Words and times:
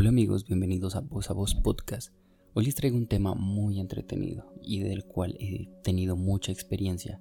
Hola 0.00 0.10
amigos, 0.10 0.44
bienvenidos 0.44 0.94
a 0.94 1.00
Voz 1.00 1.28
a 1.28 1.32
Voz 1.32 1.56
Podcast. 1.56 2.14
Hoy 2.54 2.66
les 2.66 2.76
traigo 2.76 2.96
un 2.96 3.08
tema 3.08 3.34
muy 3.34 3.80
entretenido 3.80 4.54
y 4.62 4.78
del 4.78 5.04
cual 5.04 5.36
he 5.40 5.68
tenido 5.82 6.16
mucha 6.16 6.52
experiencia 6.52 7.20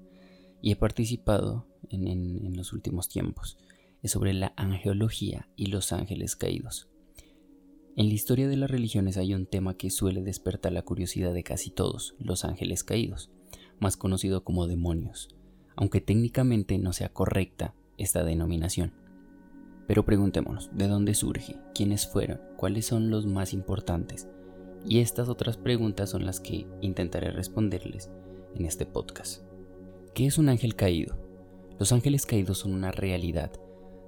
y 0.62 0.70
he 0.74 0.76
participado 0.76 1.66
en, 1.90 2.08
en 2.08 2.56
los 2.56 2.74
últimos 2.74 3.10
tiempos. 3.10 3.58
Es 4.04 4.12
sobre 4.12 4.32
la 4.36 4.54
angeología 4.58 5.50
y 5.56 5.66
los 5.66 5.92
ángeles 5.92 6.36
caídos. 6.36 6.88
En 7.96 8.10
la 8.10 8.14
historia 8.14 8.48
de 8.48 8.58
las 8.58 8.70
religiones 8.70 9.18
hay 9.18 9.34
un 9.34 9.48
tema 9.48 9.76
que 9.76 9.90
suele 9.90 10.22
despertar 10.22 10.72
la 10.72 10.84
curiosidad 10.84 11.34
de 11.34 11.42
casi 11.42 11.72
todos, 11.72 12.14
los 12.20 12.46
ángeles 12.46 12.84
caídos, 12.84 13.32
más 13.80 13.98
conocido 13.98 14.44
como 14.44 14.68
demonios, 14.68 15.30
aunque 15.76 16.00
técnicamente 16.00 16.78
no 16.78 16.94
sea 16.94 17.10
correcta 17.10 17.74
esta 17.98 18.24
denominación. 18.24 19.07
Pero 19.88 20.06
preguntémonos, 20.06 20.70
¿de 20.74 20.88
dónde 20.88 21.14
surge? 21.16 21.56
¿Quiénes 21.74 22.06
fueron? 22.06 22.42
¿Cuáles 22.58 22.86
son 22.86 23.10
los 23.10 23.26
más 23.26 23.54
importantes? 23.54 24.28
Y 24.86 25.00
estas 25.00 25.30
otras 25.30 25.58
preguntas 25.58 26.10
son 26.10 26.26
las 26.26 26.40
que 26.40 26.68
intentaré 26.82 27.32
responderles 27.32 28.12
en 28.56 28.66
este 28.66 28.86
podcast. 28.86 29.44
¿Qué 30.14 30.26
es 30.26 30.38
un 30.38 30.50
ángel 30.50 30.76
caído? 30.76 31.18
Los 31.80 31.92
ángeles 31.92 32.26
caídos 32.26 32.60
son 32.60 32.74
una 32.74 32.92
realidad 32.92 33.52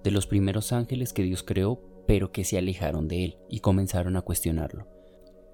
de 0.03 0.11
los 0.11 0.27
primeros 0.27 0.71
ángeles 0.73 1.13
que 1.13 1.23
Dios 1.23 1.43
creó 1.43 1.81
pero 2.09 2.31
que 2.31 2.43
se 2.43 2.57
alejaron 2.57 3.07
de 3.07 3.23
él 3.23 3.37
y 3.49 3.59
comenzaron 3.59 4.17
a 4.17 4.23
cuestionarlo, 4.23 4.87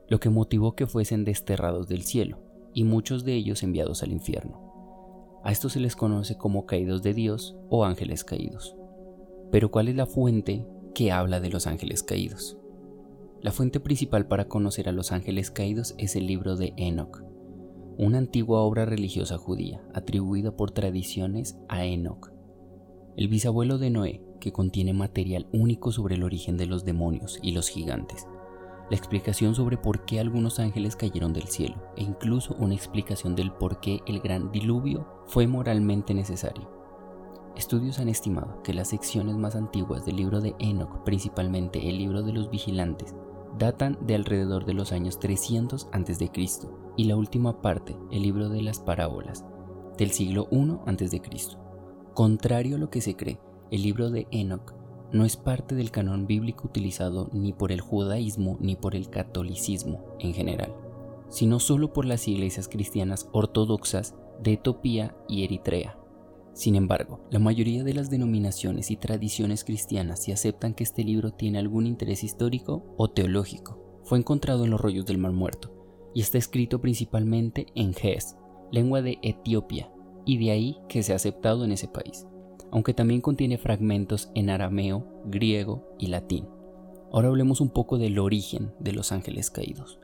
lo 0.07 0.21
que 0.21 0.29
motivó 0.29 0.73
que 0.73 0.87
fuesen 0.87 1.25
desterrados 1.25 1.89
del 1.89 2.03
cielo 2.03 2.39
y 2.73 2.85
muchos 2.85 3.25
de 3.25 3.33
ellos 3.33 3.61
enviados 3.61 4.03
al 4.03 4.13
infierno. 4.13 5.41
A 5.43 5.51
estos 5.51 5.73
se 5.73 5.81
les 5.81 5.97
conoce 5.97 6.37
como 6.37 6.65
caídos 6.65 7.03
de 7.03 7.13
Dios 7.13 7.57
o 7.69 7.83
ángeles 7.83 8.23
caídos. 8.23 8.77
Pero 9.51 9.71
¿cuál 9.71 9.87
es 9.87 9.95
la 9.95 10.05
fuente 10.05 10.65
que 10.93 11.11
habla 11.11 11.39
de 11.39 11.49
los 11.49 11.67
ángeles 11.67 12.03
caídos? 12.03 12.57
La 13.41 13.51
fuente 13.51 13.79
principal 13.79 14.27
para 14.27 14.47
conocer 14.47 14.89
a 14.89 14.91
los 14.91 15.11
ángeles 15.11 15.51
caídos 15.51 15.93
es 15.97 16.15
el 16.15 16.25
libro 16.25 16.55
de 16.55 16.73
Enoch, 16.77 17.21
una 17.97 18.17
antigua 18.17 18.61
obra 18.61 18.85
religiosa 18.85 19.37
judía 19.37 19.81
atribuida 19.93 20.55
por 20.55 20.71
tradiciones 20.71 21.57
a 21.69 21.85
Enoch, 21.85 22.31
el 23.17 23.27
bisabuelo 23.27 23.77
de 23.77 23.89
Noé, 23.89 24.21
que 24.41 24.51
contiene 24.51 24.93
material 24.93 25.47
único 25.53 25.91
sobre 25.91 26.15
el 26.15 26.23
origen 26.23 26.57
de 26.57 26.65
los 26.65 26.85
demonios 26.85 27.39
y 27.41 27.51
los 27.51 27.69
gigantes, 27.69 28.27
la 28.89 28.97
explicación 28.97 29.55
sobre 29.55 29.77
por 29.77 30.05
qué 30.05 30.19
algunos 30.19 30.59
ángeles 30.59 30.95
cayeron 30.95 31.33
del 31.33 31.47
cielo 31.47 31.75
e 31.95 32.03
incluso 32.03 32.55
una 32.59 32.75
explicación 32.75 33.35
del 33.35 33.51
por 33.51 33.79
qué 33.79 34.01
el 34.05 34.19
gran 34.19 34.51
diluvio 34.51 35.07
fue 35.27 35.47
moralmente 35.47 36.13
necesario. 36.13 36.84
Estudios 37.55 37.99
han 37.99 38.09
estimado 38.09 38.61
que 38.63 38.73
las 38.73 38.89
secciones 38.89 39.35
más 39.35 39.55
antiguas 39.55 40.05
del 40.05 40.17
libro 40.17 40.41
de 40.41 40.55
Enoch, 40.59 41.03
principalmente 41.03 41.89
el 41.89 41.97
libro 41.97 42.21
de 42.21 42.33
los 42.33 42.49
vigilantes, 42.49 43.15
datan 43.57 43.97
de 44.01 44.15
alrededor 44.15 44.65
de 44.65 44.73
los 44.73 44.91
años 44.91 45.19
300 45.19 45.87
a.C. 45.93 46.31
y 46.97 47.03
la 47.05 47.15
última 47.15 47.61
parte, 47.61 47.95
el 48.11 48.23
libro 48.23 48.49
de 48.49 48.61
las 48.61 48.79
parábolas, 48.79 49.45
del 49.97 50.11
siglo 50.11 50.49
I 50.51 50.77
a.C. 50.85 51.21
Contrario 52.13 52.75
a 52.75 52.79
lo 52.79 52.89
que 52.89 52.99
se 52.99 53.15
cree, 53.15 53.39
el 53.71 53.83
libro 53.83 54.09
de 54.09 54.27
Enoch 54.31 54.73
no 55.13 55.23
es 55.23 55.37
parte 55.37 55.75
del 55.75 55.91
canon 55.91 56.27
bíblico 56.27 56.67
utilizado 56.67 57.29
ni 57.31 57.53
por 57.53 57.71
el 57.71 57.79
judaísmo 57.79 58.57
ni 58.59 58.75
por 58.75 58.95
el 58.95 59.09
catolicismo 59.09 60.03
en 60.19 60.33
general, 60.33 60.75
sino 61.29 61.61
solo 61.61 61.93
por 61.93 62.03
las 62.05 62.27
iglesias 62.27 62.67
cristianas 62.67 63.29
ortodoxas 63.31 64.13
de 64.41 64.53
Etiopía 64.53 65.15
y 65.29 65.45
Eritrea. 65.45 65.97
Sin 66.55 66.73
embargo, 66.73 67.27
la 67.29 67.37
mayoría 67.37 67.83
de 67.83 67.93
las 67.93 68.09
denominaciones 68.09 68.89
y 68.89 68.95
tradiciones 68.97 69.63
cristianas 69.63 70.23
sí 70.23 70.31
aceptan 70.31 70.73
que 70.73 70.83
este 70.83 71.03
libro 71.03 71.31
tiene 71.31 71.59
algún 71.59 71.85
interés 71.85 72.23
histórico 72.23 72.95
o 72.97 73.11
teológico. 73.11 74.01
Fue 74.05 74.17
encontrado 74.17 74.65
en 74.65 74.71
los 74.71 74.81
rollos 74.81 75.05
del 75.05 75.19
Mar 75.19 75.33
Muerto 75.33 76.11
y 76.15 76.21
está 76.21 76.39
escrito 76.39 76.81
principalmente 76.81 77.67
en 77.75 77.93
Ges, 77.93 78.35
lengua 78.71 79.03
de 79.03 79.19
Etiopía, 79.21 79.91
y 80.25 80.39
de 80.39 80.49
ahí 80.49 80.77
que 80.89 81.03
se 81.03 81.13
ha 81.13 81.17
aceptado 81.17 81.63
en 81.63 81.73
ese 81.73 81.87
país 81.87 82.25
aunque 82.75 82.93
también 82.93 83.21
contiene 83.21 83.57
fragmentos 83.57 84.29
en 84.35 84.49
arameo, 84.49 85.07
griego 85.25 85.95
y 85.97 86.07
latín. 86.07 86.45
Ahora 87.11 87.29
hablemos 87.29 87.61
un 87.61 87.69
poco 87.69 87.97
del 87.97 88.19
origen 88.19 88.73
de 88.79 88.91
los 88.91 89.13
ángeles 89.13 89.49
caídos. 89.49 89.99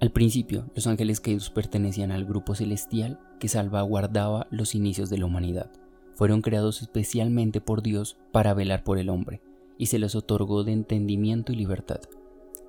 Al 0.00 0.10
principio, 0.10 0.66
los 0.74 0.88
ángeles 0.88 1.20
caídos 1.20 1.50
pertenecían 1.50 2.10
al 2.10 2.24
grupo 2.24 2.56
celestial 2.56 3.20
que 3.38 3.46
salvaguardaba 3.46 4.48
los 4.50 4.74
inicios 4.74 5.08
de 5.08 5.18
la 5.18 5.26
humanidad. 5.26 5.70
Fueron 6.16 6.40
creados 6.40 6.80
especialmente 6.80 7.60
por 7.60 7.82
Dios 7.82 8.16
para 8.32 8.54
velar 8.54 8.84
por 8.84 8.98
el 8.98 9.10
hombre, 9.10 9.42
y 9.76 9.86
se 9.86 9.98
les 9.98 10.14
otorgó 10.14 10.64
de 10.64 10.72
entendimiento 10.72 11.52
y 11.52 11.56
libertad. 11.56 12.00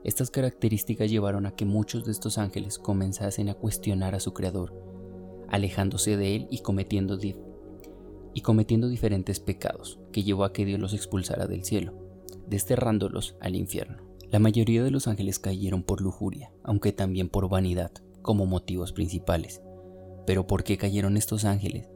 Estas 0.03 0.29
características 0.31 1.09
llevaron 1.09 1.45
a 1.45 1.55
que 1.55 1.65
muchos 1.65 2.05
de 2.05 2.11
estos 2.11 2.37
ángeles 2.37 2.77
comenzasen 2.77 3.47
a 3.47 3.53
cuestionar 3.53 4.15
a 4.15 4.19
su 4.19 4.33
Creador, 4.33 4.73
alejándose 5.47 6.17
de 6.17 6.35
él 6.35 6.47
y 6.51 6.59
cometiendo 6.59 7.17
y 8.33 8.41
cometiendo 8.41 8.89
diferentes 8.89 9.39
pecados, 9.39 9.97
que 10.11 10.23
llevó 10.23 10.43
a 10.43 10.51
que 10.51 10.65
Dios 10.65 10.79
los 10.79 10.93
expulsara 10.93 11.47
del 11.47 11.63
cielo, 11.63 11.93
desterrándolos 12.47 13.37
al 13.39 13.55
infierno. 13.55 14.03
La 14.29 14.39
mayoría 14.39 14.83
de 14.83 14.91
los 14.91 15.07
ángeles 15.07 15.39
cayeron 15.39 15.83
por 15.83 16.01
lujuria, 16.01 16.51
aunque 16.63 16.91
también 16.91 17.29
por 17.29 17.47
vanidad, 17.47 17.91
como 18.21 18.45
motivos 18.45 18.91
principales. 18.91 19.61
Pero 20.25 20.47
¿por 20.47 20.65
qué 20.65 20.77
cayeron 20.77 21.15
estos 21.15 21.45
ángeles? 21.45 21.87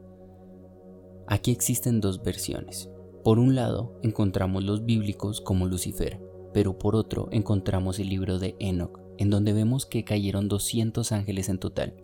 Aquí 1.26 1.50
existen 1.50 2.00
dos 2.00 2.22
versiones. 2.22 2.90
Por 3.24 3.38
un 3.38 3.54
lado, 3.54 3.98
encontramos 4.02 4.64
los 4.64 4.84
bíblicos 4.84 5.40
como 5.40 5.66
Lucifer, 5.66 6.20
pero 6.52 6.78
por 6.78 6.96
otro 6.96 7.28
encontramos 7.30 7.98
el 7.98 8.08
libro 8.08 8.38
de 8.38 8.56
Enoch, 8.58 8.98
en 9.18 9.30
donde 9.30 9.52
vemos 9.52 9.86
que 9.86 10.04
cayeron 10.04 10.48
200 10.48 11.12
ángeles 11.12 11.48
en 11.48 11.58
total, 11.58 11.94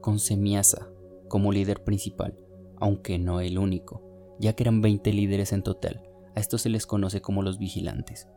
con 0.00 0.18
Semiasa 0.18 0.88
como 1.28 1.52
líder 1.52 1.82
principal, 1.82 2.38
aunque 2.78 3.18
no 3.18 3.40
el 3.40 3.58
único, 3.58 4.36
ya 4.38 4.54
que 4.54 4.62
eran 4.62 4.80
20 4.80 5.12
líderes 5.12 5.52
en 5.52 5.62
total. 5.62 6.02
A 6.34 6.40
estos 6.40 6.62
se 6.62 6.68
les 6.68 6.86
conoce 6.86 7.20
como 7.20 7.42
los 7.42 7.58
vigilantes. 7.58 8.28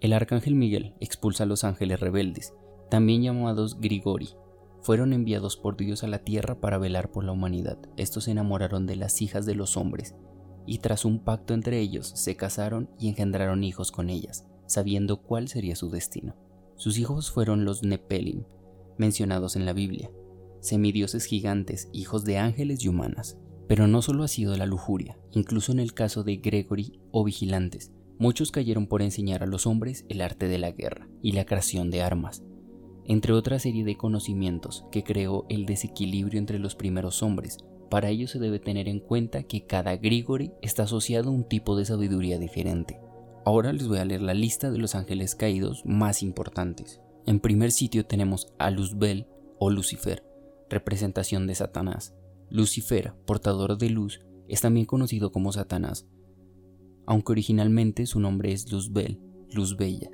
El 0.00 0.12
arcángel 0.12 0.54
Miguel 0.54 0.94
expulsa 1.00 1.44
a 1.44 1.46
los 1.46 1.64
ángeles 1.64 2.00
rebeldes, 2.00 2.54
también 2.90 3.22
llamados 3.22 3.80
Grigori. 3.80 4.28
Fueron 4.86 5.12
enviados 5.12 5.56
por 5.56 5.76
Dios 5.76 6.04
a 6.04 6.06
la 6.06 6.20
tierra 6.20 6.60
para 6.60 6.78
velar 6.78 7.10
por 7.10 7.24
la 7.24 7.32
humanidad. 7.32 7.76
Estos 7.96 8.22
se 8.22 8.30
enamoraron 8.30 8.86
de 8.86 8.94
las 8.94 9.20
hijas 9.20 9.44
de 9.44 9.56
los 9.56 9.76
hombres, 9.76 10.14
y 10.64 10.78
tras 10.78 11.04
un 11.04 11.18
pacto 11.18 11.54
entre 11.54 11.80
ellos 11.80 12.12
se 12.14 12.36
casaron 12.36 12.88
y 12.96 13.08
engendraron 13.08 13.64
hijos 13.64 13.90
con 13.90 14.10
ellas, 14.10 14.46
sabiendo 14.66 15.22
cuál 15.22 15.48
sería 15.48 15.74
su 15.74 15.90
destino. 15.90 16.36
Sus 16.76 16.98
hijos 16.98 17.32
fueron 17.32 17.64
los 17.64 17.82
Nepelim, 17.82 18.44
mencionados 18.96 19.56
en 19.56 19.66
la 19.66 19.72
Biblia, 19.72 20.08
semidioses 20.60 21.24
gigantes, 21.24 21.88
hijos 21.92 22.24
de 22.24 22.38
ángeles 22.38 22.84
y 22.84 22.88
humanas. 22.88 23.38
Pero 23.66 23.88
no 23.88 24.02
solo 24.02 24.22
ha 24.22 24.28
sido 24.28 24.56
la 24.56 24.66
lujuria, 24.66 25.18
incluso 25.32 25.72
en 25.72 25.80
el 25.80 25.94
caso 25.94 26.22
de 26.22 26.36
Gregory 26.36 27.00
o 27.10 27.24
vigilantes, 27.24 27.90
muchos 28.20 28.52
cayeron 28.52 28.86
por 28.86 29.02
enseñar 29.02 29.42
a 29.42 29.46
los 29.46 29.66
hombres 29.66 30.04
el 30.08 30.20
arte 30.20 30.46
de 30.46 30.58
la 30.58 30.70
guerra 30.70 31.08
y 31.22 31.32
la 31.32 31.44
creación 31.44 31.90
de 31.90 32.02
armas, 32.02 32.44
entre 33.08 33.32
otra 33.32 33.58
serie 33.58 33.84
de 33.84 33.96
conocimientos 33.96 34.84
que 34.90 35.04
creó 35.04 35.46
el 35.48 35.66
desequilibrio 35.66 36.38
entre 36.38 36.58
los 36.58 36.74
primeros 36.74 37.22
hombres. 37.22 37.58
Para 37.88 38.10
ello 38.10 38.26
se 38.26 38.38
debe 38.38 38.58
tener 38.58 38.88
en 38.88 39.00
cuenta 39.00 39.44
que 39.44 39.64
cada 39.64 39.96
Grigori 39.96 40.52
está 40.60 40.84
asociado 40.84 41.28
a 41.28 41.32
un 41.32 41.44
tipo 41.44 41.76
de 41.76 41.84
sabiduría 41.84 42.38
diferente. 42.38 43.00
Ahora 43.44 43.72
les 43.72 43.86
voy 43.86 43.98
a 43.98 44.04
leer 44.04 44.22
la 44.22 44.34
lista 44.34 44.70
de 44.70 44.78
los 44.78 44.94
ángeles 44.94 45.36
caídos 45.36 45.84
más 45.86 46.22
importantes. 46.22 47.00
En 47.26 47.38
primer 47.38 47.70
sitio 47.70 48.04
tenemos 48.04 48.52
a 48.58 48.70
Luzbel 48.70 49.26
o 49.58 49.70
Lucifer, 49.70 50.24
representación 50.68 51.46
de 51.46 51.54
Satanás. 51.54 52.14
Lucifer, 52.50 53.14
portador 53.24 53.78
de 53.78 53.90
luz, 53.90 54.20
es 54.48 54.60
también 54.60 54.86
conocido 54.86 55.32
como 55.32 55.52
Satanás, 55.52 56.06
aunque 57.06 57.32
originalmente 57.32 58.06
su 58.06 58.20
nombre 58.20 58.52
es 58.52 58.70
Luzbel, 58.70 59.20
Luz 59.50 59.76
Bella. 59.76 60.10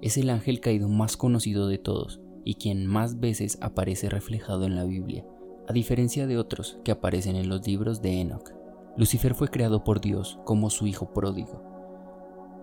Es 0.00 0.16
el 0.16 0.30
ángel 0.30 0.60
caído 0.60 0.88
más 0.88 1.16
conocido 1.16 1.68
de 1.68 1.78
todos 1.78 2.20
y 2.44 2.54
quien 2.54 2.86
más 2.86 3.20
veces 3.20 3.58
aparece 3.60 4.08
reflejado 4.08 4.64
en 4.64 4.76
la 4.76 4.84
Biblia, 4.84 5.24
a 5.68 5.72
diferencia 5.72 6.26
de 6.26 6.38
otros 6.38 6.78
que 6.84 6.92
aparecen 6.92 7.36
en 7.36 7.48
los 7.48 7.66
libros 7.66 8.02
de 8.02 8.20
Enoch. 8.20 8.50
Lucifer 8.96 9.34
fue 9.34 9.48
creado 9.48 9.84
por 9.84 10.00
Dios 10.00 10.38
como 10.44 10.70
su 10.70 10.86
hijo 10.86 11.12
pródigo. 11.12 11.62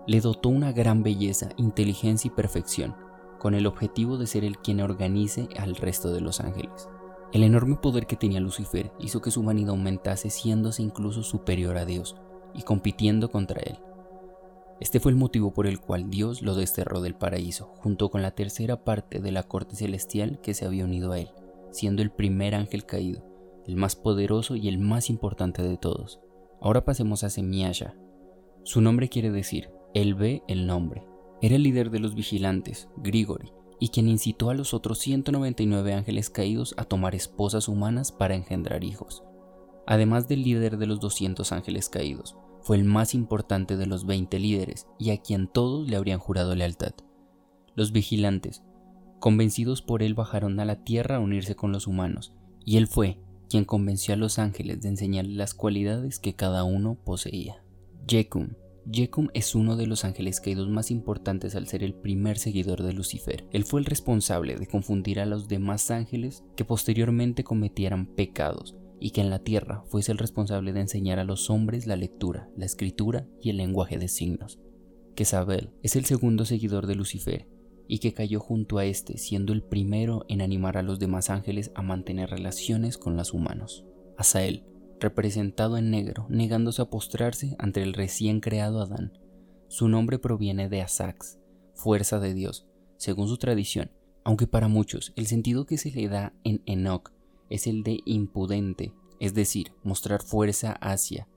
Le 0.06 0.20
dotó 0.20 0.48
una 0.48 0.72
gran 0.72 1.02
belleza, 1.02 1.50
inteligencia 1.56 2.28
y 2.28 2.34
perfección, 2.34 2.94
con 3.38 3.54
el 3.54 3.66
objetivo 3.66 4.18
de 4.18 4.26
ser 4.26 4.44
el 4.44 4.58
quien 4.58 4.80
organice 4.80 5.48
al 5.58 5.76
resto 5.76 6.12
de 6.12 6.20
los 6.20 6.40
ángeles. 6.40 6.88
El 7.32 7.42
enorme 7.42 7.76
poder 7.76 8.06
que 8.06 8.16
tenía 8.16 8.40
Lucifer 8.40 8.90
hizo 8.98 9.20
que 9.20 9.30
su 9.30 9.40
humanidad 9.40 9.70
aumentase 9.70 10.30
siéndose 10.30 10.82
incluso 10.82 11.22
superior 11.22 11.76
a 11.76 11.84
Dios 11.84 12.16
y 12.54 12.62
compitiendo 12.62 13.30
contra 13.30 13.60
él. 13.60 13.78
Este 14.80 15.00
fue 15.00 15.10
el 15.10 15.18
motivo 15.18 15.52
por 15.52 15.66
el 15.66 15.80
cual 15.80 16.08
Dios 16.08 16.42
lo 16.42 16.54
desterró 16.54 17.00
del 17.00 17.16
paraíso, 17.16 17.72
junto 17.78 18.10
con 18.10 18.22
la 18.22 18.30
tercera 18.32 18.84
parte 18.84 19.18
de 19.18 19.32
la 19.32 19.42
corte 19.42 19.74
celestial 19.74 20.40
que 20.40 20.54
se 20.54 20.66
había 20.66 20.84
unido 20.84 21.12
a 21.12 21.18
él, 21.18 21.30
siendo 21.72 22.00
el 22.00 22.12
primer 22.12 22.54
ángel 22.54 22.86
caído, 22.86 23.24
el 23.66 23.76
más 23.76 23.96
poderoso 23.96 24.54
y 24.54 24.68
el 24.68 24.78
más 24.78 25.10
importante 25.10 25.62
de 25.62 25.76
todos. 25.76 26.20
Ahora 26.60 26.84
pasemos 26.84 27.24
a 27.24 27.30
Semiasha. 27.30 27.96
Su 28.62 28.80
nombre 28.80 29.08
quiere 29.08 29.30
decir, 29.30 29.70
él 29.94 30.14
ve 30.14 30.42
el 30.46 30.66
nombre. 30.66 31.04
Era 31.42 31.56
el 31.56 31.64
líder 31.64 31.90
de 31.90 31.98
los 31.98 32.14
vigilantes, 32.14 32.88
Grigori, 32.98 33.52
y 33.80 33.88
quien 33.88 34.08
incitó 34.08 34.50
a 34.50 34.54
los 34.54 34.74
otros 34.74 34.98
199 34.98 35.92
ángeles 35.92 36.30
caídos 36.30 36.74
a 36.76 36.84
tomar 36.84 37.14
esposas 37.14 37.68
humanas 37.68 38.12
para 38.12 38.34
engendrar 38.34 38.84
hijos. 38.84 39.24
Además 39.86 40.28
del 40.28 40.42
líder 40.42 40.78
de 40.78 40.86
los 40.86 41.00
200 41.00 41.50
ángeles 41.52 41.88
caídos, 41.88 42.36
fue 42.62 42.76
el 42.76 42.84
más 42.84 43.14
importante 43.14 43.76
de 43.76 43.86
los 43.86 44.06
20 44.06 44.38
líderes 44.38 44.86
y 44.98 45.10
a 45.10 45.18
quien 45.18 45.48
todos 45.48 45.88
le 45.88 45.96
habrían 45.96 46.18
jurado 46.18 46.54
lealtad. 46.54 46.92
Los 47.74 47.92
vigilantes, 47.92 48.62
convencidos 49.20 49.82
por 49.82 50.02
él, 50.02 50.14
bajaron 50.14 50.58
a 50.60 50.64
la 50.64 50.84
tierra 50.84 51.16
a 51.16 51.20
unirse 51.20 51.54
con 51.54 51.72
los 51.72 51.86
humanos, 51.86 52.34
y 52.64 52.76
él 52.76 52.86
fue 52.86 53.18
quien 53.48 53.64
convenció 53.64 54.14
a 54.14 54.16
los 54.16 54.38
ángeles 54.38 54.80
de 54.82 54.88
enseñarle 54.88 55.34
las 55.34 55.54
cualidades 55.54 56.18
que 56.18 56.34
cada 56.34 56.64
uno 56.64 56.96
poseía. 57.04 57.62
Jekum. 58.06 58.50
Jekum 58.90 59.28
es 59.34 59.54
uno 59.54 59.76
de 59.76 59.86
los 59.86 60.04
ángeles 60.04 60.40
caídos 60.40 60.68
más 60.68 60.90
importantes 60.90 61.54
al 61.54 61.66
ser 61.66 61.82
el 61.82 61.94
primer 61.94 62.38
seguidor 62.38 62.82
de 62.82 62.94
Lucifer. 62.94 63.46
Él 63.52 63.64
fue 63.64 63.80
el 63.80 63.86
responsable 63.86 64.56
de 64.56 64.66
confundir 64.66 65.20
a 65.20 65.26
los 65.26 65.46
demás 65.46 65.90
ángeles 65.90 66.42
que 66.56 66.64
posteriormente 66.64 67.44
cometieran 67.44 68.06
pecados 68.06 68.76
y 69.00 69.10
que 69.10 69.20
en 69.20 69.30
la 69.30 69.38
tierra 69.38 69.82
fuese 69.86 70.12
el 70.12 70.18
responsable 70.18 70.72
de 70.72 70.80
enseñar 70.80 71.18
a 71.18 71.24
los 71.24 71.50
hombres 71.50 71.86
la 71.86 71.96
lectura, 71.96 72.48
la 72.56 72.66
escritura 72.66 73.26
y 73.40 73.50
el 73.50 73.56
lenguaje 73.56 73.98
de 73.98 74.08
signos. 74.08 74.58
Quesabel 75.14 75.70
es 75.82 75.96
el 75.96 76.04
segundo 76.04 76.44
seguidor 76.44 76.86
de 76.86 76.94
Lucifer 76.94 77.48
y 77.88 77.98
que 77.98 78.12
cayó 78.12 78.40
junto 78.40 78.78
a 78.78 78.84
este, 78.84 79.18
siendo 79.18 79.52
el 79.52 79.62
primero 79.62 80.24
en 80.28 80.42
animar 80.42 80.76
a 80.76 80.82
los 80.82 80.98
demás 80.98 81.30
ángeles 81.30 81.72
a 81.74 81.82
mantener 81.82 82.30
relaciones 82.30 82.98
con 82.98 83.16
los 83.16 83.32
humanos. 83.32 83.84
Asael, 84.16 84.64
representado 85.00 85.78
en 85.78 85.90
negro, 85.90 86.26
negándose 86.28 86.82
a 86.82 86.90
postrarse 86.90 87.56
ante 87.58 87.82
el 87.82 87.94
recién 87.94 88.40
creado 88.40 88.82
Adán. 88.82 89.18
Su 89.68 89.88
nombre 89.88 90.18
proviene 90.18 90.68
de 90.68 90.82
Asax, 90.82 91.38
fuerza 91.74 92.20
de 92.20 92.34
Dios, 92.34 92.66
según 92.96 93.28
su 93.28 93.38
tradición, 93.38 93.90
aunque 94.24 94.46
para 94.46 94.68
muchos 94.68 95.12
el 95.16 95.26
sentido 95.26 95.64
que 95.64 95.78
se 95.78 95.90
le 95.90 96.08
da 96.08 96.34
en 96.44 96.62
Enoch 96.66 97.12
es 97.50 97.66
el 97.66 97.82
de 97.82 98.00
impudente, 98.04 98.92
es 99.20 99.34
decir, 99.34 99.72
mostrar 99.82 100.22
fuerza 100.22 100.72
hacia, 100.72 101.28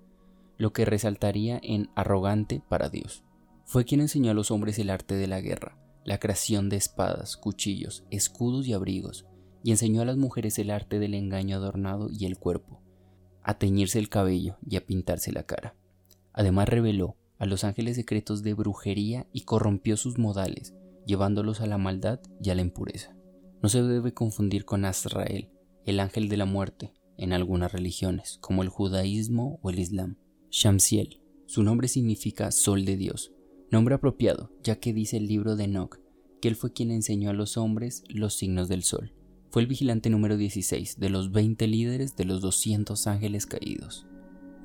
lo 0.57 0.73
que 0.73 0.85
resaltaría 0.85 1.59
en 1.63 1.89
arrogante 1.95 2.61
para 2.69 2.89
Dios. 2.89 3.23
Fue 3.65 3.85
quien 3.85 4.01
enseñó 4.01 4.31
a 4.31 4.33
los 4.33 4.51
hombres 4.51 4.77
el 4.79 4.89
arte 4.89 5.15
de 5.15 5.27
la 5.27 5.41
guerra, 5.41 5.77
la 6.05 6.19
creación 6.19 6.69
de 6.69 6.77
espadas, 6.77 7.37
cuchillos, 7.37 8.03
escudos 8.09 8.67
y 8.67 8.73
abrigos, 8.73 9.25
y 9.63 9.71
enseñó 9.71 10.01
a 10.01 10.05
las 10.05 10.17
mujeres 10.17 10.57
el 10.59 10.69
arte 10.71 10.99
del 10.99 11.13
engaño 11.13 11.57
adornado 11.57 12.09
y 12.11 12.25
el 12.25 12.37
cuerpo, 12.37 12.81
a 13.43 13.57
teñirse 13.57 13.99
el 13.99 14.09
cabello 14.09 14.57
y 14.67 14.75
a 14.75 14.85
pintarse 14.85 15.31
la 15.31 15.43
cara. 15.43 15.75
Además 16.33 16.69
reveló 16.69 17.17
a 17.37 17.45
los 17.45 17.63
ángeles 17.63 17.95
secretos 17.95 18.43
de 18.43 18.53
brujería 18.53 19.27
y 19.33 19.41
corrompió 19.41 19.97
sus 19.97 20.17
modales, 20.17 20.75
llevándolos 21.05 21.61
a 21.61 21.65
la 21.65 21.77
maldad 21.77 22.19
y 22.41 22.49
a 22.51 22.55
la 22.55 22.61
impureza. 22.61 23.15
No 23.61 23.69
se 23.69 23.81
debe 23.83 24.13
confundir 24.13 24.65
con 24.65 24.85
Azrael, 24.85 25.49
el 25.85 25.99
ángel 25.99 26.29
de 26.29 26.37
la 26.37 26.45
muerte, 26.45 26.93
en 27.17 27.33
algunas 27.33 27.71
religiones, 27.71 28.37
como 28.41 28.63
el 28.63 28.69
judaísmo 28.69 29.59
o 29.61 29.69
el 29.69 29.79
islam. 29.79 30.17
Shamsiel, 30.49 31.21
su 31.45 31.63
nombre 31.63 31.87
significa 31.87 32.51
sol 32.51 32.85
de 32.85 32.97
Dios, 32.97 33.31
Nombre 33.71 33.95
apropiado, 33.95 34.51
ya 34.63 34.75
que 34.75 34.91
dice 34.91 35.15
el 35.15 35.27
libro 35.27 35.55
de 35.55 35.63
Enoch 35.63 35.97
que 36.41 36.49
él 36.49 36.55
fue 36.55 36.73
quien 36.73 36.91
enseñó 36.91 37.29
a 37.29 37.33
los 37.33 37.55
hombres 37.55 38.03
los 38.09 38.33
signos 38.33 38.67
del 38.67 38.83
sol. 38.83 39.13
Fue 39.49 39.61
el 39.61 39.67
vigilante 39.67 40.09
número 40.09 40.35
16 40.35 40.99
de 40.99 41.09
los 41.09 41.31
20 41.31 41.67
líderes 41.67 42.15
de 42.17 42.25
los 42.25 42.41
200 42.41 43.07
ángeles 43.07 43.45
caídos. 43.45 44.07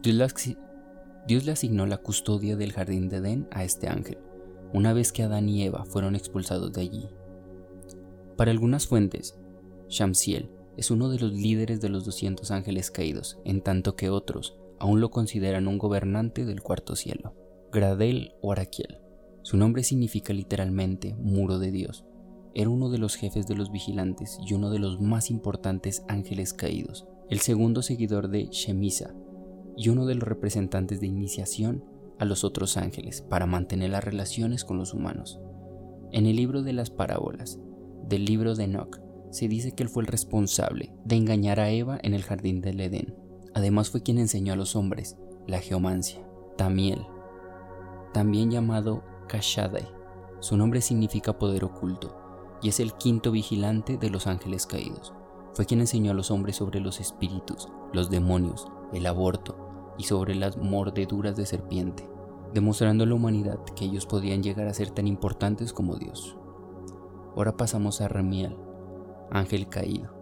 Dios 0.03 1.45
le 1.45 1.53
asignó 1.53 1.87
la 1.87 1.99
custodia 1.99 2.57
del 2.57 2.73
jardín 2.73 3.09
de 3.09 3.19
Edén 3.19 3.49
a 3.53 3.63
este 3.63 3.89
ángel, 3.89 4.19
una 4.73 4.93
vez 4.93 5.13
que 5.13 5.23
Adán 5.23 5.49
y 5.49 5.63
Eva 5.63 5.85
fueron 5.85 6.17
expulsados 6.17 6.73
de 6.73 6.81
allí. 6.81 7.09
Para 8.37 8.51
algunas 8.51 8.87
fuentes, 8.87 9.39
Shamsiel 9.89 10.51
es 10.77 10.91
uno 10.91 11.09
de 11.09 11.19
los 11.19 11.33
líderes 11.33 11.81
de 11.81 11.89
los 11.89 12.05
200 12.05 12.51
ángeles 12.51 12.91
caídos, 12.91 13.39
en 13.45 13.63
tanto 13.63 13.97
que 13.97 14.11
otros 14.11 14.59
aún 14.79 15.01
lo 15.01 15.11
consideran 15.11 15.69
un 15.69 15.79
gobernante 15.79 16.45
del 16.45 16.63
cuarto 16.63 16.97
cielo. 16.97 17.35
Gradel 17.73 18.35
o 18.41 18.53
Araquiel. 18.53 18.99
Su 19.43 19.57
nombre 19.57 19.83
significa 19.83 20.33
literalmente 20.33 21.15
muro 21.15 21.59
de 21.59 21.71
Dios. 21.71 22.05
Era 22.55 22.71
uno 22.71 22.91
de 22.91 22.99
los 22.99 23.17
jefes 23.17 23.47
de 23.47 23.55
los 23.55 23.71
vigilantes 23.71 24.39
y 24.47 24.55
uno 24.55 24.71
de 24.71 24.79
los 24.79 25.01
más 25.01 25.31
importantes 25.31 26.05
ángeles 26.09 26.53
caídos, 26.53 27.07
el 27.29 27.41
segundo 27.41 27.83
seguidor 27.83 28.29
de 28.29 28.47
Shemisa 28.47 29.15
y 29.77 29.91
uno 29.91 30.07
de 30.07 30.15
los 30.15 30.25
representantes 30.25 31.01
de 31.01 31.07
iniciación 31.07 31.85
a 32.19 32.25
los 32.25 32.45
otros 32.45 32.77
ángeles 32.77 33.23
para 33.23 33.47
mantener 33.47 33.91
las 33.91 34.05
relaciones 34.05 34.65
con 34.65 34.79
los 34.79 34.95
humanos. 34.95 35.39
En 36.13 36.27
el 36.27 36.37
libro 36.37 36.63
de 36.63 36.73
las 36.73 36.91
parábolas, 36.91 37.59
del 38.09 38.25
libro 38.25 38.55
de 38.55 38.65
Enoch, 38.65 39.01
se 39.37 39.49
dice 39.49 39.73
que 39.73 39.83
él 39.83 39.91
fue 39.91 40.03
el 40.03 40.07
responsable 40.07 40.93
de 41.05 41.17
engañar 41.17 41.61
a 41.61 41.69
Eva 41.69 41.99
en 42.03 42.15
el 42.15 42.23
jardín 42.23 42.63
del 42.63 42.81
Edén. 42.81 43.15
Además 43.55 43.91
fue 43.91 44.03
quien 44.03 44.19
enseñó 44.19 44.55
a 44.55 44.57
los 44.57 44.77
hombres 44.77 45.19
la 45.47 45.61
geomancia, 45.61 46.27
Tamiel, 46.57 47.07
también 48.15 48.51
llamado 48.51 49.05
Kashadai. 49.29 49.87
Su 50.41 50.57
nombre 50.57 50.81
significa 50.81 51.39
poder 51.39 51.65
oculto 51.65 52.17
y 52.63 52.71
es 52.71 52.81
el 52.81 52.95
quinto 52.95 53.31
vigilante 53.31 53.99
de 53.99 54.09
los 54.09 54.27
ángeles 54.27 54.67
caídos. 54.67 55.13
Fue 55.53 55.67
quien 55.67 55.81
enseñó 55.81 56.13
a 56.13 56.15
los 56.15 56.31
hombres 56.31 56.57
sobre 56.57 56.81
los 56.81 56.99
espíritus, 56.99 57.69
los 57.93 58.09
demonios, 58.09 58.67
el 58.95 59.05
aborto 59.05 59.95
y 59.99 60.05
sobre 60.05 60.35
las 60.35 60.57
mordeduras 60.57 61.37
de 61.37 61.45
serpiente, 61.45 62.09
demostrando 62.55 63.05
a 63.05 63.07
la 63.07 63.15
humanidad 63.15 63.59
que 63.77 63.85
ellos 63.85 64.07
podían 64.07 64.43
llegar 64.43 64.67
a 64.67 64.75
ser 64.75 64.91
tan 64.91 65.07
importantes 65.07 65.75
como 65.75 65.97
Dios. 65.97 66.39
Ahora 67.37 67.57
pasamos 67.59 68.01
a 68.01 68.09
Remiel, 68.09 68.57
ángel 69.31 69.69
caído. 69.69 70.15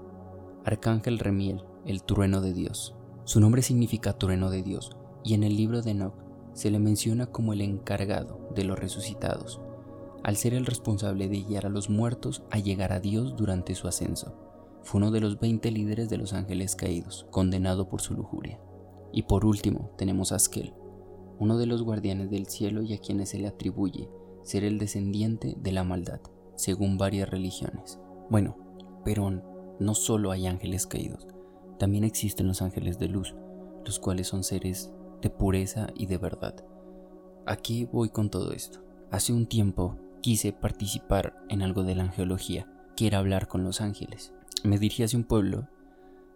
Arcángel 0.64 1.18
Remiel, 1.18 1.62
el 1.84 2.02
trueno 2.02 2.40
de 2.40 2.52
Dios. 2.52 2.94
Su 3.24 3.40
nombre 3.40 3.62
significa 3.62 4.18
trueno 4.18 4.50
de 4.50 4.62
Dios, 4.62 4.90
y 5.22 5.34
en 5.34 5.42
el 5.42 5.56
libro 5.56 5.82
de 5.82 5.92
Enoch 5.92 6.14
se 6.52 6.70
le 6.70 6.78
menciona 6.78 7.26
como 7.26 7.52
el 7.52 7.60
encargado 7.60 8.48
de 8.54 8.64
los 8.64 8.78
resucitados, 8.78 9.60
al 10.22 10.36
ser 10.36 10.54
el 10.54 10.66
responsable 10.66 11.28
de 11.28 11.42
guiar 11.42 11.66
a 11.66 11.70
los 11.70 11.90
muertos 11.90 12.42
a 12.50 12.58
llegar 12.58 12.92
a 12.92 13.00
Dios 13.00 13.36
durante 13.36 13.74
su 13.74 13.88
ascenso. 13.88 14.34
Fue 14.82 14.98
uno 14.98 15.10
de 15.10 15.20
los 15.20 15.40
20 15.40 15.70
líderes 15.70 16.08
de 16.08 16.18
los 16.18 16.32
ángeles 16.32 16.76
caídos, 16.76 17.26
condenado 17.30 17.88
por 17.88 18.00
su 18.00 18.14
lujuria. 18.14 18.60
Y 19.12 19.22
por 19.22 19.44
último 19.44 19.90
tenemos 19.96 20.32
a 20.32 20.36
Askel, 20.36 20.74
uno 21.38 21.58
de 21.58 21.66
los 21.66 21.82
guardianes 21.82 22.30
del 22.30 22.46
cielo 22.46 22.82
y 22.82 22.94
a 22.94 22.98
quienes 22.98 23.30
se 23.30 23.38
le 23.38 23.48
atribuye 23.48 24.08
ser 24.42 24.64
el 24.64 24.78
descendiente 24.78 25.56
de 25.58 25.72
la 25.72 25.84
maldad, 25.84 26.20
según 26.54 26.98
varias 26.98 27.28
religiones. 27.28 27.98
Bueno, 28.30 28.56
pero 29.04 29.42
no 29.78 29.94
solo 29.94 30.30
hay 30.30 30.46
ángeles 30.46 30.86
caídos, 30.86 31.26
también 31.78 32.04
existen 32.04 32.46
los 32.46 32.62
ángeles 32.62 32.98
de 32.98 33.08
luz, 33.08 33.34
los 33.84 33.98
cuales 33.98 34.28
son 34.28 34.44
seres 34.44 34.92
de 35.20 35.30
pureza 35.30 35.88
y 35.94 36.06
de 36.06 36.18
verdad. 36.18 36.54
Aquí 37.46 37.86
voy 37.92 38.08
con 38.08 38.30
todo 38.30 38.52
esto. 38.52 38.80
Hace 39.10 39.32
un 39.32 39.46
tiempo 39.46 39.98
quise 40.20 40.52
participar 40.52 41.36
en 41.48 41.62
algo 41.62 41.82
de 41.82 41.94
la 41.94 42.04
angeología, 42.04 42.66
que 42.96 43.06
era 43.06 43.18
hablar 43.18 43.48
con 43.48 43.64
los 43.64 43.80
ángeles. 43.80 44.32
Me 44.62 44.78
dirigí 44.78 45.02
hacia 45.02 45.18
un 45.18 45.24
pueblo 45.24 45.68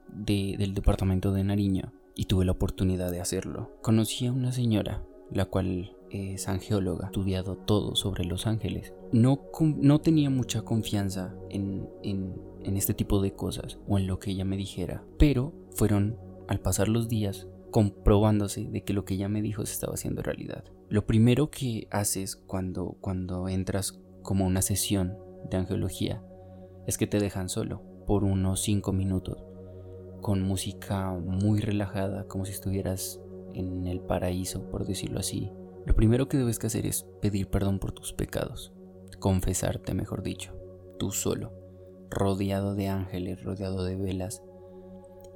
del 0.09 0.75
departamento 0.75 1.33
de 1.33 1.45
Nariño 1.45 1.93
y 2.15 2.25
tuve 2.25 2.45
la 2.45 2.53
oportunidad 2.53 3.11
de 3.11 3.21
hacerlo. 3.21 3.73
Conocí 3.81 4.27
a 4.27 4.33
una 4.33 4.53
señora, 4.53 5.03
la 5.31 5.45
cual 5.47 5.97
es 6.11 6.49
angeóloga, 6.49 7.07
estudiado 7.07 7.57
todo 7.57 7.95
sobre 7.97 8.25
los 8.25 8.47
ángeles. 8.47 8.95
No, 9.13 9.47
no 9.77 10.01
tenía 10.01 10.31
mucha 10.31 10.63
confianza 10.63 11.35
en, 11.51 11.89
en, 12.03 12.77
este 12.77 12.95
tipo 12.95 13.21
de 13.23 13.33
cosas 13.33 13.79
o 13.89 13.99
en 13.99 14.07
lo 14.07 14.19
que 14.19 14.31
ella 14.31 14.45
me 14.45 14.57
dijera, 14.57 15.03
pero 15.19 15.53
fueron, 15.75 16.19
al 16.49 16.61
pasar 16.61 16.89
los 16.89 17.09
días, 17.09 17.49
comprobándose 17.71 18.65
de 18.65 18.85
que 18.85 18.93
lo 18.93 19.05
que 19.05 19.15
ella 19.15 19.29
me 19.29 19.43
dijo 19.43 19.65
se 19.65 19.73
estaba 19.73 19.95
haciendo 19.95 20.23
realidad. 20.23 20.65
Lo 20.89 21.07
primero 21.07 21.51
que 21.51 21.87
haces 21.91 22.37
cuando, 22.37 22.97
cuando 23.01 23.49
entras 23.49 23.99
como 24.23 24.47
una 24.47 24.63
sesión 24.63 25.17
de 25.51 25.57
angiología 25.57 26.23
es 26.87 26.99
que 26.99 27.07
te 27.07 27.21
dejan 27.21 27.49
solo 27.49 27.83
por 28.07 28.25
unos 28.25 28.63
5 28.63 28.93
minutos 28.93 29.45
con 30.21 30.43
música 30.43 31.13
muy 31.13 31.61
relajada 31.61 32.27
como 32.27 32.45
si 32.45 32.53
estuvieras 32.53 33.21
en 33.55 33.87
el 33.87 34.01
paraíso 34.01 34.69
por 34.71 34.87
decirlo 34.87 35.21
así. 35.21 35.51
Lo 35.87 35.95
primero 35.95 36.29
que 36.29 36.37
debes 36.37 36.59
que 36.59 36.67
hacer 36.67 36.87
es 36.87 37.05
pedir 37.21 37.49
perdón 37.49 37.79
por 37.79 37.93
tus 37.93 38.13
pecados, 38.13 38.73
confesarte 39.19 39.95
mejor 39.95 40.23
dicho, 40.23 40.55
tú 40.99 41.11
solo, 41.11 41.53
rodeado 42.11 42.75
de 42.75 42.89
ángeles, 42.89 43.43
rodeado 43.43 43.85
de 43.85 43.97
velas 43.97 44.43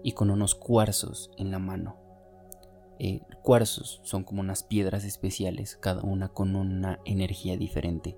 y 0.02 0.12
con 0.12 0.30
unos 0.30 0.54
cuarzos 0.54 1.30
en 1.36 1.50
la 1.50 1.58
mano 1.58 2.02
eh, 3.04 3.20
cuarzos 3.42 4.00
son 4.04 4.22
como 4.22 4.42
unas 4.42 4.62
piedras 4.62 5.04
especiales, 5.04 5.76
cada 5.76 6.02
una 6.02 6.28
con 6.28 6.54
una 6.54 7.00
energía 7.04 7.56
diferente. 7.56 8.16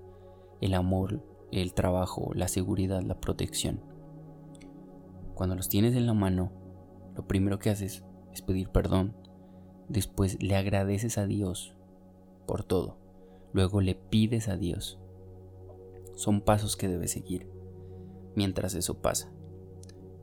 El 0.61 0.75
amor, 0.75 1.23
el 1.51 1.73
trabajo, 1.73 2.31
la 2.35 2.47
seguridad, 2.47 3.01
la 3.01 3.19
protección. 3.19 3.81
Cuando 5.33 5.55
los 5.55 5.69
tienes 5.69 5.95
en 5.95 6.05
la 6.05 6.13
mano, 6.13 6.51
lo 7.15 7.25
primero 7.25 7.57
que 7.57 7.71
haces 7.71 8.03
es 8.31 8.43
pedir 8.43 8.69
perdón. 8.69 9.17
Después 9.89 10.37
le 10.39 10.55
agradeces 10.55 11.17
a 11.17 11.25
Dios 11.25 11.74
por 12.45 12.63
todo. 12.63 12.97
Luego 13.53 13.81
le 13.81 13.95
pides 13.95 14.47
a 14.49 14.57
Dios 14.57 14.99
son 16.15 16.41
pasos 16.41 16.77
que 16.77 16.87
debes 16.87 17.11
seguir 17.11 17.49
mientras 18.35 18.73
eso 18.75 19.01
pasa. 19.01 19.31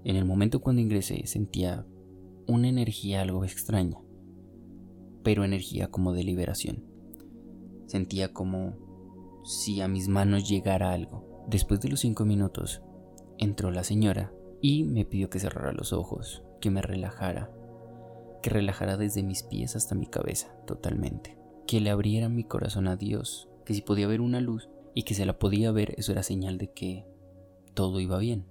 En 0.04 0.16
el 0.16 0.24
momento 0.24 0.60
cuando 0.60 0.82
ingresé 0.82 1.26
sentía 1.26 1.86
una 2.46 2.68
energía 2.68 3.22
algo 3.22 3.44
extraña, 3.44 3.98
pero 5.22 5.44
energía 5.44 5.88
como 5.88 6.12
de 6.12 6.24
liberación. 6.24 6.84
Sentía 7.86 8.32
como 8.32 8.74
si 9.44 9.80
a 9.80 9.88
mis 9.88 10.08
manos 10.08 10.48
llegara 10.48 10.92
algo. 10.92 11.44
Después 11.48 11.80
de 11.80 11.88
los 11.88 12.00
cinco 12.00 12.24
minutos, 12.24 12.82
entró 13.38 13.70
la 13.70 13.84
señora 13.84 14.32
y 14.60 14.84
me 14.84 15.04
pidió 15.04 15.30
que 15.30 15.40
cerrara 15.40 15.72
los 15.72 15.92
ojos, 15.92 16.42
que 16.60 16.70
me 16.70 16.82
relajara, 16.82 17.50
que 18.42 18.50
relajara 18.50 18.96
desde 18.96 19.22
mis 19.22 19.42
pies 19.42 19.76
hasta 19.76 19.94
mi 19.94 20.06
cabeza 20.06 20.54
totalmente, 20.66 21.38
que 21.66 21.80
le 21.80 21.90
abriera 21.90 22.28
mi 22.28 22.44
corazón 22.44 22.88
a 22.88 22.96
Dios, 22.96 23.48
que 23.64 23.74
si 23.74 23.82
podía 23.82 24.06
ver 24.06 24.20
una 24.20 24.40
luz 24.40 24.68
y 24.94 25.04
que 25.04 25.14
se 25.14 25.26
la 25.26 25.38
podía 25.38 25.72
ver, 25.72 25.94
eso 25.96 26.12
era 26.12 26.22
señal 26.22 26.58
de 26.58 26.72
que 26.72 27.06
todo 27.74 28.00
iba 28.00 28.18
bien. 28.18 28.46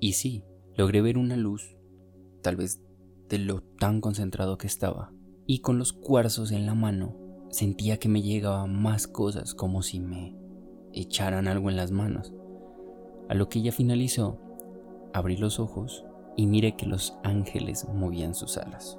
Y 0.00 0.12
sí, 0.14 0.44
logré 0.74 1.00
ver 1.00 1.18
una 1.18 1.36
luz, 1.36 1.76
tal 2.42 2.56
vez 2.56 2.82
de 3.28 3.38
lo 3.38 3.62
tan 3.62 4.00
concentrado 4.00 4.58
que 4.58 4.66
estaba, 4.66 5.12
y 5.46 5.60
con 5.60 5.78
los 5.78 5.92
cuarzos 5.92 6.52
en 6.52 6.66
la 6.66 6.74
mano 6.74 7.16
sentía 7.50 7.98
que 7.98 8.08
me 8.08 8.22
llegaban 8.22 8.80
más 8.80 9.06
cosas 9.06 9.54
como 9.54 9.82
si 9.82 10.00
me 10.00 10.36
echaran 10.92 11.48
algo 11.48 11.70
en 11.70 11.76
las 11.76 11.90
manos. 11.90 12.32
A 13.28 13.34
lo 13.34 13.48
que 13.48 13.60
ella 13.60 13.72
finalizó, 13.72 14.38
abrí 15.12 15.36
los 15.36 15.58
ojos 15.58 16.04
y 16.36 16.46
miré 16.46 16.76
que 16.76 16.86
los 16.86 17.16
ángeles 17.22 17.86
movían 17.92 18.34
sus 18.34 18.58
alas. 18.58 18.98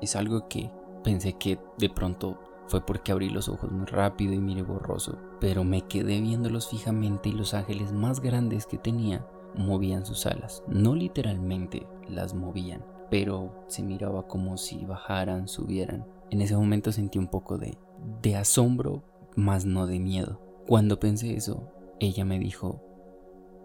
Es 0.00 0.14
algo 0.16 0.48
que 0.48 0.70
pensé 1.02 1.34
que 1.34 1.58
de 1.78 1.88
pronto 1.88 2.38
fue 2.68 2.84
porque 2.84 3.12
abrí 3.12 3.28
los 3.28 3.48
ojos 3.48 3.70
muy 3.70 3.86
rápido 3.86 4.32
y 4.32 4.38
miré 4.38 4.62
borroso, 4.62 5.18
pero 5.40 5.64
me 5.64 5.82
quedé 5.82 6.20
viéndolos 6.20 6.68
fijamente 6.68 7.28
y 7.28 7.32
los 7.32 7.54
ángeles 7.54 7.92
más 7.92 8.20
grandes 8.20 8.66
que 8.66 8.78
tenía 8.78 9.26
movían 9.54 10.04
sus 10.04 10.26
alas. 10.26 10.62
No 10.68 10.94
literalmente 10.94 11.86
las 12.08 12.34
movían, 12.34 12.84
pero 13.10 13.64
se 13.68 13.82
miraba 13.82 14.26
como 14.26 14.56
si 14.56 14.84
bajaran, 14.84 15.48
subieran. 15.48 16.06
En 16.30 16.40
ese 16.42 16.56
momento 16.56 16.92
sentí 16.92 17.18
un 17.18 17.28
poco 17.28 17.56
de, 17.58 17.78
de 18.22 18.36
asombro, 18.36 19.04
más 19.36 19.64
no 19.64 19.86
de 19.86 20.00
miedo. 20.00 20.40
Cuando 20.66 20.98
pensé 20.98 21.34
eso, 21.34 21.70
ella 22.00 22.24
me 22.24 22.38
dijo 22.38 22.82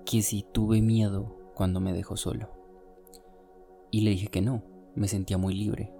que 0.05 0.21
si 0.21 0.43
tuve 0.43 0.81
miedo 0.81 1.37
cuando 1.55 1.79
me 1.79 1.93
dejó 1.93 2.17
solo. 2.17 2.49
Y 3.89 4.01
le 4.01 4.11
dije 4.11 4.27
que 4.27 4.41
no, 4.41 4.63
me 4.95 5.07
sentía 5.07 5.37
muy 5.37 5.53
libre. 5.53 5.93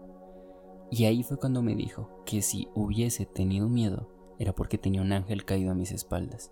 Y 0.92 1.06
ahí 1.06 1.24
fue 1.24 1.38
cuando 1.38 1.64
me 1.64 1.74
dijo 1.74 2.22
que 2.26 2.42
si 2.42 2.68
hubiese 2.76 3.26
tenido 3.26 3.70
miedo 3.70 4.10
era 4.38 4.54
porque 4.54 4.78
tenía 4.78 5.02
un 5.02 5.14
ángel 5.14 5.46
caído 5.46 5.72
a 5.72 5.76
mis 5.76 5.92
espaldas. 5.92 6.52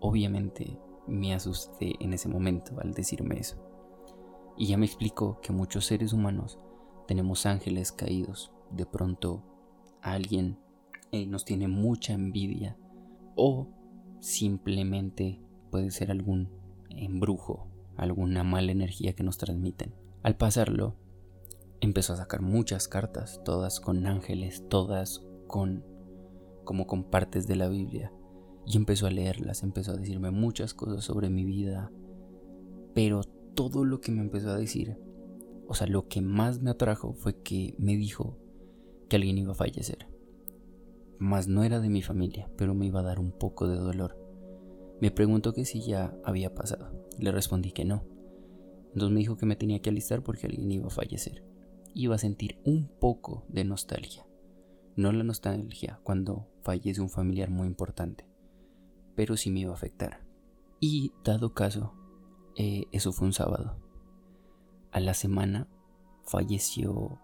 Obviamente 0.00 0.78
me 1.06 1.34
asusté 1.34 1.94
en 2.00 2.14
ese 2.14 2.28
momento 2.28 2.80
al 2.80 2.92
decirme 2.92 3.38
eso. 3.38 3.62
Y 4.56 4.68
ya 4.68 4.78
me 4.78 4.86
explicó 4.86 5.38
que 5.42 5.52
muchos 5.52 5.84
seres 5.84 6.14
humanos 6.14 6.58
tenemos 7.06 7.44
ángeles 7.44 7.92
caídos. 7.92 8.52
De 8.70 8.86
pronto 8.86 9.44
alguien 10.00 10.58
eh, 11.10 11.26
nos 11.26 11.44
tiene 11.44 11.68
mucha 11.68 12.14
envidia 12.14 12.78
o 13.36 13.68
simplemente 14.20 15.42
puede 15.70 15.90
ser 15.90 16.10
algún 16.10 16.48
embrujo, 16.88 17.68
alguna 17.96 18.44
mala 18.44 18.72
energía 18.72 19.14
que 19.14 19.24
nos 19.24 19.36
transmiten. 19.36 19.94
Al 20.22 20.36
pasarlo, 20.36 20.96
empezó 21.82 22.12
a 22.12 22.16
sacar 22.16 22.42
muchas 22.42 22.88
cartas, 22.88 23.40
todas 23.44 23.80
con 23.80 24.06
ángeles, 24.06 24.64
todas 24.68 25.26
con 25.48 25.84
como 26.64 26.86
con 26.86 27.10
partes 27.10 27.48
de 27.48 27.56
la 27.56 27.68
Biblia. 27.68 28.12
Y 28.64 28.76
empezó 28.76 29.08
a 29.08 29.10
leerlas, 29.10 29.64
empezó 29.64 29.90
a 29.90 29.96
decirme 29.96 30.30
muchas 30.30 30.74
cosas 30.74 31.04
sobre 31.04 31.28
mi 31.28 31.44
vida, 31.44 31.90
pero 32.94 33.24
todo 33.54 33.84
lo 33.84 34.00
que 34.00 34.12
me 34.12 34.20
empezó 34.20 34.50
a 34.50 34.56
decir, 34.56 34.96
o 35.66 35.74
sea, 35.74 35.88
lo 35.88 36.06
que 36.06 36.20
más 36.20 36.62
me 36.62 36.70
atrajo 36.70 37.14
fue 37.14 37.42
que 37.42 37.74
me 37.78 37.96
dijo 37.96 38.38
que 39.08 39.16
alguien 39.16 39.38
iba 39.38 39.50
a 39.50 39.56
fallecer. 39.56 40.06
Más 41.18 41.48
no 41.48 41.64
era 41.64 41.80
de 41.80 41.88
mi 41.88 42.02
familia, 42.02 42.48
pero 42.56 42.74
me 42.74 42.86
iba 42.86 43.00
a 43.00 43.04
dar 43.04 43.18
un 43.18 43.32
poco 43.32 43.66
de 43.66 43.76
dolor. 43.76 44.16
Me 45.00 45.10
preguntó 45.10 45.52
que 45.52 45.64
si 45.64 45.82
ya 45.82 46.16
había 46.24 46.54
pasado. 46.54 46.92
Le 47.18 47.32
respondí 47.32 47.72
que 47.72 47.84
no. 47.84 48.04
Entonces 48.94 49.10
me 49.10 49.20
dijo 49.20 49.36
que 49.36 49.46
me 49.46 49.56
tenía 49.56 49.80
que 49.82 49.90
alistar 49.90 50.22
porque 50.22 50.46
alguien 50.46 50.70
iba 50.70 50.86
a 50.86 50.90
fallecer. 50.90 51.51
Iba 51.94 52.14
a 52.14 52.18
sentir 52.18 52.58
un 52.64 52.88
poco 52.88 53.44
de 53.48 53.64
nostalgia. 53.64 54.26
No 54.96 55.12
la 55.12 55.24
nostalgia 55.24 56.00
cuando 56.02 56.48
fallece 56.62 57.00
un 57.00 57.10
familiar 57.10 57.50
muy 57.50 57.66
importante, 57.66 58.26
pero 59.14 59.36
sí 59.36 59.50
me 59.50 59.60
iba 59.60 59.72
a 59.72 59.76
afectar. 59.76 60.24
Y 60.80 61.12
dado 61.22 61.54
caso, 61.54 61.94
eh, 62.56 62.84
eso 62.92 63.12
fue 63.12 63.26
un 63.26 63.32
sábado. 63.32 63.76
A 64.90 65.00
la 65.00 65.14
semana 65.14 65.68
falleció 66.24 67.20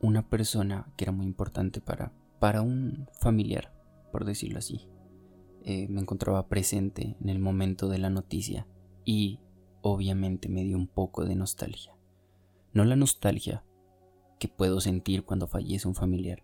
una 0.00 0.28
persona 0.28 0.92
que 0.96 1.04
era 1.04 1.12
muy 1.12 1.26
importante 1.26 1.80
para, 1.80 2.12
para 2.38 2.62
un 2.62 3.08
familiar, 3.20 3.74
por 4.12 4.24
decirlo 4.24 4.58
así. 4.58 4.88
Eh, 5.62 5.88
me 5.88 6.00
encontraba 6.00 6.48
presente 6.48 7.16
en 7.20 7.28
el 7.28 7.38
momento 7.38 7.88
de 7.88 7.98
la 7.98 8.08
noticia 8.08 8.66
y 9.04 9.40
obviamente 9.82 10.48
me 10.48 10.64
dio 10.64 10.76
un 10.76 10.86
poco 10.86 11.24
de 11.24 11.34
nostalgia. 11.34 11.96
No 12.72 12.84
la 12.84 12.96
nostalgia 12.96 13.64
que 14.40 14.48
puedo 14.48 14.80
sentir 14.80 15.24
cuando 15.24 15.46
fallece 15.46 15.86
un 15.86 15.94
familiar, 15.94 16.42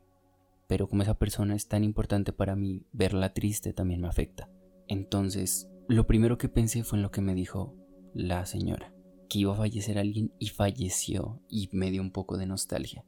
pero 0.68 0.86
como 0.86 1.02
esa 1.02 1.18
persona 1.18 1.56
es 1.56 1.66
tan 1.66 1.82
importante 1.82 2.32
para 2.32 2.54
mí, 2.54 2.84
verla 2.92 3.32
triste 3.32 3.72
también 3.72 4.02
me 4.02 4.08
afecta. 4.08 4.50
Entonces, 4.86 5.68
lo 5.88 6.06
primero 6.06 6.36
que 6.36 6.48
pensé 6.48 6.84
fue 6.84 6.98
en 6.98 7.02
lo 7.02 7.10
que 7.10 7.22
me 7.22 7.34
dijo 7.34 7.74
la 8.12 8.44
señora, 8.46 8.94
que 9.28 9.40
iba 9.40 9.52
a 9.52 9.56
fallecer 9.56 9.98
alguien 9.98 10.32
y 10.38 10.48
falleció 10.48 11.40
y 11.48 11.68
me 11.72 11.90
dio 11.90 12.02
un 12.02 12.12
poco 12.12 12.36
de 12.36 12.46
nostalgia. 12.46 13.04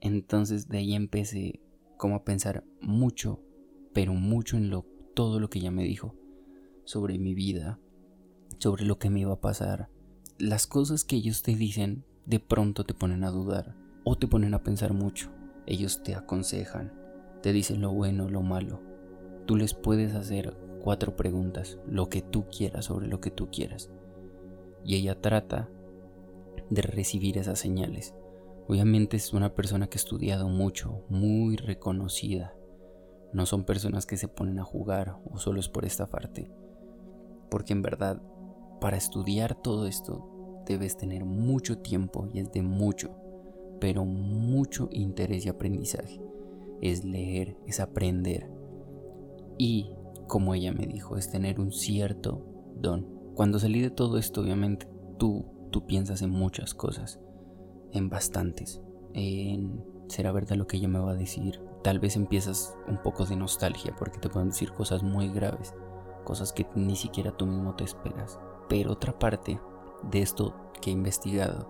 Entonces 0.00 0.68
de 0.68 0.78
ahí 0.78 0.94
empecé 0.94 1.60
como 1.96 2.16
a 2.16 2.24
pensar 2.24 2.64
mucho, 2.80 3.40
pero 3.92 4.14
mucho 4.14 4.56
en 4.56 4.72
todo 5.14 5.40
lo 5.40 5.48
que 5.48 5.60
ella 5.60 5.70
me 5.70 5.84
dijo 5.84 6.14
sobre 6.84 7.18
mi 7.18 7.34
vida, 7.34 7.78
sobre 8.58 8.84
lo 8.84 8.98
que 8.98 9.10
me 9.10 9.20
iba 9.20 9.32
a 9.32 9.40
pasar. 9.40 9.90
Las 10.38 10.66
cosas 10.66 11.04
que 11.04 11.16
ellos 11.16 11.42
te 11.42 11.54
dicen 11.54 12.04
de 12.26 12.40
pronto 12.40 12.84
te 12.84 12.92
ponen 12.92 13.22
a 13.22 13.30
dudar 13.30 13.74
o 14.04 14.16
te 14.16 14.26
ponen 14.26 14.52
a 14.54 14.62
pensar 14.62 14.92
mucho. 14.92 15.30
Ellos 15.64 16.02
te 16.02 16.14
aconsejan, 16.14 16.92
te 17.42 17.52
dicen 17.52 17.80
lo 17.80 17.92
bueno, 17.92 18.28
lo 18.28 18.42
malo. 18.42 18.82
Tú 19.46 19.56
les 19.56 19.74
puedes 19.74 20.14
hacer 20.14 20.56
cuatro 20.82 21.16
preguntas, 21.16 21.78
lo 21.86 22.08
que 22.08 22.22
tú 22.22 22.46
quieras 22.48 22.86
sobre 22.86 23.06
lo 23.06 23.20
que 23.20 23.30
tú 23.30 23.48
quieras. 23.50 23.90
Y 24.84 24.96
ella 24.96 25.20
trata 25.20 25.68
de 26.68 26.82
recibir 26.82 27.38
esas 27.38 27.58
señales. 27.58 28.14
Obviamente 28.68 29.16
es 29.16 29.32
una 29.32 29.54
persona 29.54 29.86
que 29.86 29.96
ha 29.96 30.02
estudiado 30.02 30.48
mucho, 30.48 31.04
muy 31.08 31.56
reconocida. 31.56 32.54
No 33.32 33.46
son 33.46 33.64
personas 33.64 34.06
que 34.06 34.16
se 34.16 34.28
ponen 34.28 34.58
a 34.58 34.64
jugar 34.64 35.18
o 35.30 35.38
solo 35.38 35.60
es 35.60 35.68
por 35.68 35.84
esta 35.84 36.06
parte. 36.06 36.50
Porque 37.50 37.72
en 37.72 37.82
verdad, 37.82 38.20
para 38.80 38.96
estudiar 38.96 39.54
todo 39.54 39.86
esto, 39.86 40.35
debes 40.66 40.96
tener 40.96 41.24
mucho 41.24 41.78
tiempo 41.78 42.28
y 42.32 42.40
es 42.40 42.52
de 42.52 42.62
mucho, 42.62 43.10
pero 43.80 44.04
mucho 44.04 44.88
interés 44.92 45.46
y 45.46 45.48
aprendizaje. 45.48 46.20
Es 46.82 47.04
leer, 47.04 47.56
es 47.66 47.80
aprender. 47.80 48.50
Y 49.58 49.92
como 50.26 50.54
ella 50.54 50.72
me 50.72 50.86
dijo, 50.86 51.16
es 51.16 51.30
tener 51.30 51.60
un 51.60 51.72
cierto 51.72 52.44
don. 52.76 53.06
Cuando 53.34 53.58
salí 53.58 53.80
de 53.80 53.90
todo 53.90 54.18
esto, 54.18 54.42
obviamente, 54.42 54.86
tú, 55.18 55.46
tú 55.70 55.86
piensas 55.86 56.22
en 56.22 56.30
muchas 56.30 56.74
cosas, 56.74 57.20
en 57.92 58.08
bastantes, 58.10 58.82
en 59.14 59.82
será 60.08 60.32
verdad 60.32 60.56
lo 60.56 60.66
que 60.66 60.76
ella 60.76 60.88
me 60.88 60.98
va 60.98 61.12
a 61.12 61.16
decir. 61.16 61.60
Tal 61.82 61.98
vez 61.98 62.16
empiezas 62.16 62.76
un 62.88 62.98
poco 63.02 63.24
de 63.24 63.36
nostalgia 63.36 63.94
porque 63.98 64.18
te 64.18 64.28
pueden 64.28 64.50
decir 64.50 64.72
cosas 64.72 65.02
muy 65.02 65.28
graves, 65.28 65.74
cosas 66.24 66.52
que 66.52 66.66
ni 66.74 66.96
siquiera 66.96 67.36
tú 67.36 67.46
mismo 67.46 67.74
te 67.76 67.84
esperas. 67.84 68.38
Pero 68.68 68.92
otra 68.92 69.18
parte 69.18 69.60
de 70.02 70.22
esto 70.22 70.54
que 70.80 70.90
he 70.90 70.92
investigado 70.92 71.68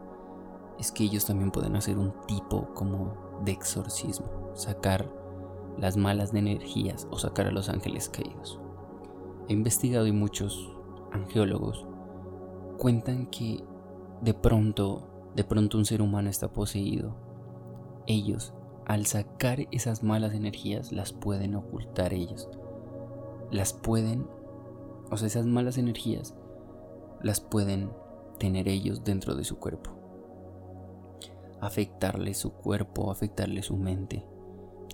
es 0.78 0.92
que 0.92 1.04
ellos 1.04 1.24
también 1.24 1.50
pueden 1.50 1.76
hacer 1.76 1.98
un 1.98 2.12
tipo 2.26 2.72
como 2.74 3.40
de 3.44 3.52
exorcismo, 3.52 4.50
sacar 4.54 5.10
las 5.78 5.96
malas 5.96 6.34
energías 6.34 7.06
o 7.10 7.18
sacar 7.18 7.46
a 7.46 7.50
los 7.50 7.68
ángeles 7.68 8.08
caídos. 8.08 8.60
He 9.48 9.52
investigado 9.52 10.06
y 10.06 10.12
muchos 10.12 10.74
angeólogos 11.12 11.86
cuentan 12.78 13.26
que 13.26 13.64
de 14.20 14.34
pronto, 14.34 15.08
de 15.34 15.44
pronto 15.44 15.78
un 15.78 15.84
ser 15.84 16.02
humano 16.02 16.30
está 16.30 16.52
poseído. 16.52 17.16
Ellos, 18.06 18.54
al 18.86 19.06
sacar 19.06 19.66
esas 19.70 20.02
malas 20.02 20.34
energías, 20.34 20.92
las 20.92 21.12
pueden 21.12 21.54
ocultar 21.54 22.12
ellos. 22.12 22.48
Las 23.50 23.72
pueden, 23.72 24.26
o 25.10 25.16
sea, 25.16 25.26
esas 25.26 25.46
malas 25.46 25.78
energías 25.78 26.34
las 27.22 27.40
pueden 27.40 27.90
tener 28.38 28.68
ellos 28.68 29.04
dentro 29.04 29.34
de 29.34 29.44
su 29.44 29.58
cuerpo. 29.58 29.90
Afectarle 31.60 32.34
su 32.34 32.52
cuerpo, 32.52 33.10
afectarle 33.10 33.62
su 33.62 33.76
mente 33.76 34.26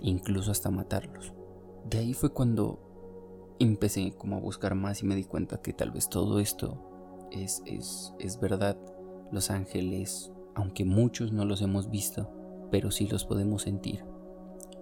incluso 0.03 0.51
hasta 0.51 0.71
matarlos. 0.71 1.33
De 1.89 1.99
ahí 1.99 2.15
fue 2.15 2.33
cuando 2.33 3.55
empecé 3.59 4.13
como 4.13 4.37
a 4.37 4.41
buscar 4.41 4.75
más 4.75 5.03
y 5.03 5.07
me 5.07 5.15
di 5.15 5.25
cuenta 5.25 5.61
que 5.61 5.73
tal 5.73 5.91
vez 5.91 6.09
todo 6.09 6.41
esto 6.41 7.29
es, 7.31 7.63
es, 7.67 8.13
es 8.19 8.39
verdad. 8.41 8.77
Los 9.31 9.51
ángeles, 9.51 10.31
aunque 10.55 10.85
muchos 10.85 11.33
no 11.33 11.45
los 11.45 11.63
hemos 11.63 11.91
visto, 11.91 12.31
pero 12.71 12.91
sí 12.91 13.07
los 13.07 13.25
podemos 13.25 13.63
sentir. 13.63 14.05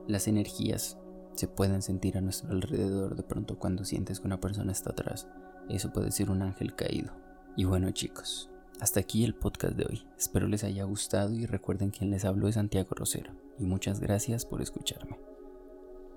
Las 0.09 0.27
energías 0.27 0.99
se 1.35 1.47
pueden 1.47 1.83
sentir 1.83 2.19
a 2.19 2.21
nuestro 2.21 2.51
alrededor 2.51 3.15
de 3.15 3.23
pronto 3.23 3.59
cuando 3.59 3.85
sientes 3.85 4.21
que 4.21 4.27
una 4.27 4.41
persona 4.41 4.73
está 4.73 4.91
atrás. 4.91 5.29
Eso 5.69 5.93
puede 5.93 6.11
ser 6.11 6.31
un 6.31 6.43
ángel 6.43 6.75
caído. 6.75 7.13
Y 7.57 7.65
bueno 7.65 7.91
chicos, 7.91 8.49
hasta 8.81 9.01
aquí 9.01 9.25
el 9.25 9.35
podcast 9.35 9.77
de 9.77 9.85
hoy. 9.85 10.03
Espero 10.19 10.47
les 10.47 10.65
haya 10.65 10.85
gustado 10.85 11.33
y 11.35 11.47
recuerden 11.47 11.91
quien 11.91 12.11
les 12.11 12.25
habló 12.25 12.49
es 12.49 12.55
Santiago 12.55 12.91
Rosero. 12.93 13.33
Y 13.59 13.65
muchas 13.65 14.01
gracias 14.01 14.47
por 14.47 14.63
escucharme. 14.63 15.30